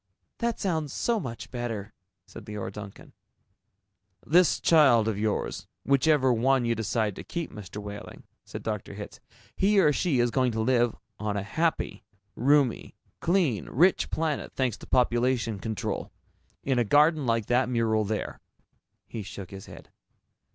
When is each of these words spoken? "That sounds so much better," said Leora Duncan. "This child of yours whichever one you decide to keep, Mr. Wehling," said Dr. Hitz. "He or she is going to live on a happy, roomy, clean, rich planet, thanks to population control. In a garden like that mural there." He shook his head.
"That 0.39 0.59
sounds 0.59 0.91
so 0.91 1.19
much 1.19 1.51
better," 1.51 1.93
said 2.25 2.45
Leora 2.47 2.71
Duncan. 2.71 3.13
"This 4.25 4.59
child 4.59 5.07
of 5.07 5.19
yours 5.19 5.67
whichever 5.83 6.33
one 6.33 6.65
you 6.65 6.73
decide 6.73 7.15
to 7.17 7.23
keep, 7.23 7.51
Mr. 7.51 7.77
Wehling," 7.79 8.23
said 8.43 8.63
Dr. 8.63 8.95
Hitz. 8.95 9.19
"He 9.55 9.79
or 9.79 9.93
she 9.93 10.19
is 10.19 10.31
going 10.31 10.53
to 10.53 10.59
live 10.59 10.95
on 11.19 11.37
a 11.37 11.43
happy, 11.43 12.03
roomy, 12.35 12.95
clean, 13.19 13.69
rich 13.69 14.09
planet, 14.09 14.53
thanks 14.55 14.75
to 14.77 14.87
population 14.87 15.59
control. 15.59 16.11
In 16.63 16.79
a 16.79 16.83
garden 16.83 17.27
like 17.27 17.45
that 17.45 17.69
mural 17.69 18.03
there." 18.03 18.39
He 19.05 19.21
shook 19.21 19.51
his 19.51 19.67
head. 19.67 19.91